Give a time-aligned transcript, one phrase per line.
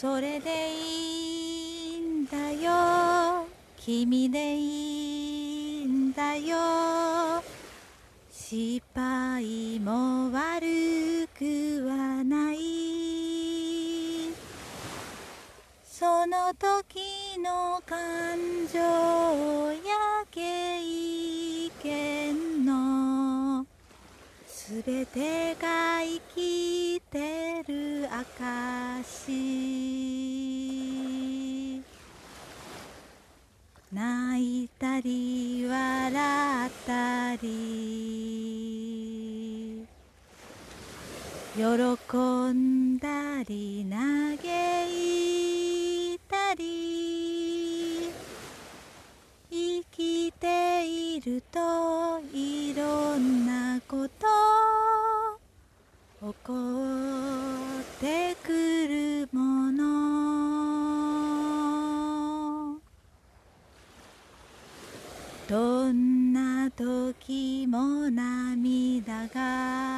[0.00, 3.48] それでいいんだよ。
[3.76, 7.42] 君でいいんだよ。
[8.30, 12.58] 失敗も悪くはない。
[15.84, 18.38] その時の感
[18.72, 23.66] 情や経験の
[24.46, 28.87] すべてが生きてる証
[33.92, 37.46] 泣いたり笑ったり
[41.54, 41.62] 喜
[42.52, 44.34] んだり嘆
[44.90, 48.10] いたり
[49.48, 54.97] 生きているといろんなこと
[56.20, 56.34] 起こっ
[58.00, 59.88] てくるもの。
[65.48, 69.88] どんな時も涙が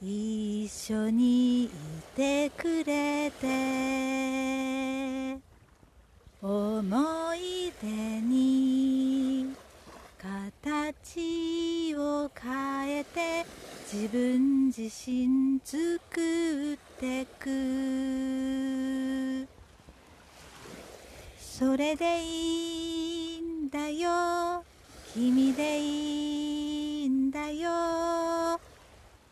[0.00, 1.70] 一緒にい
[2.16, 5.38] てくれて
[6.40, 8.15] 思い出
[13.98, 17.48] 自分自身作ってく。
[21.40, 24.62] それでいいんだよ。
[25.14, 28.60] 君でいいんだよ。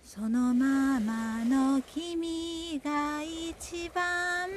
[0.02, 4.48] そのままの君が一番。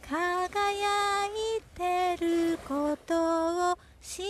[0.00, 4.26] 輝いてることを知っ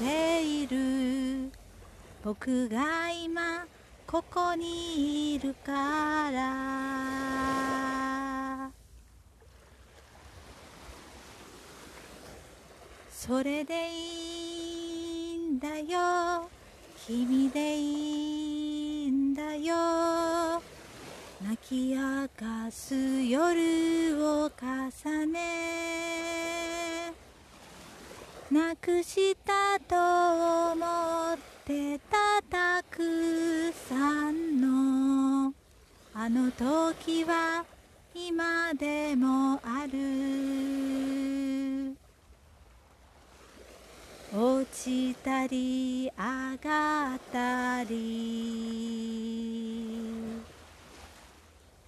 [0.00, 0.97] ている。
[2.28, 3.64] 僕が今
[4.06, 7.48] ここにいるから。
[13.10, 16.50] それでいいんだよ。
[17.06, 20.60] 君でいいんだよ。
[21.42, 27.14] 泣き明かす夜を重ね。
[28.50, 31.17] なくしたと思っ
[36.28, 37.64] あの時は
[38.14, 39.96] 今でもある。
[44.36, 47.88] 落ちたり上がったり。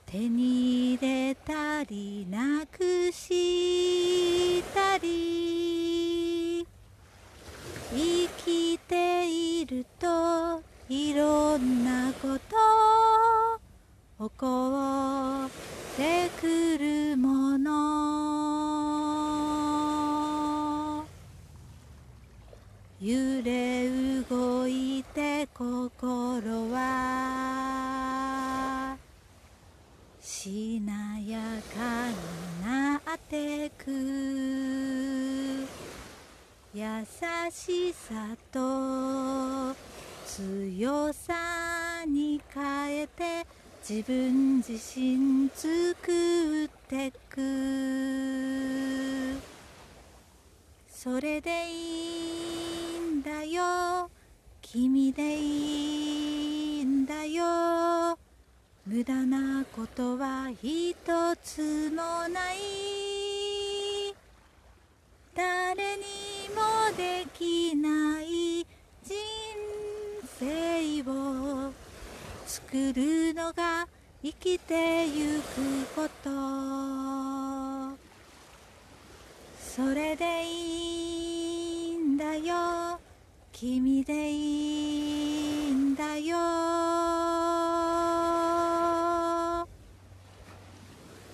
[0.06, 6.66] 手に入れたりなくしたり。
[7.92, 9.28] 生きて
[9.60, 12.89] いるといろんなこと。
[14.20, 15.50] 起こっ
[15.96, 17.70] てくるもの。
[23.00, 23.88] 揺れ
[24.28, 26.98] 動いて心は
[30.20, 31.40] しなや
[31.74, 32.14] かに
[32.62, 33.90] なってく。
[36.74, 37.06] 優
[37.50, 39.74] しさと
[40.26, 43.46] 強さに変えて
[43.82, 47.40] 自分自身作ってく。
[50.88, 51.74] それでい
[52.96, 54.10] いんだよ。
[54.60, 58.18] 君でいいんだよ。
[58.86, 60.94] 無駄なことは一
[61.42, 62.56] つもない。
[65.34, 66.02] 誰に
[66.54, 68.66] もできない。
[69.02, 69.16] 人
[70.38, 71.19] 生を
[72.72, 73.88] 作るのが
[74.22, 76.30] 生きてゆくこと。
[79.58, 83.00] それでいいんだよ。
[83.50, 86.36] 君でいいんだよ。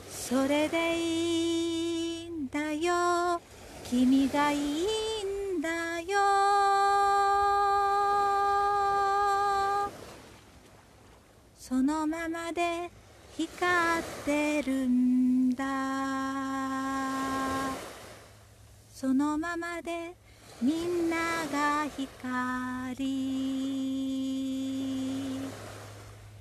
[0.08, 3.42] それでいいんだよ。
[3.84, 5.15] 君がいい
[11.68, 12.88] そのままで
[13.36, 15.64] 光ってるんだ。
[18.88, 20.14] そのままで
[20.62, 21.16] みんな
[21.52, 22.94] が光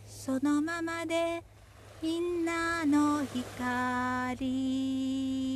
[0.06, 1.42] そのままで
[2.04, 5.55] みんなの光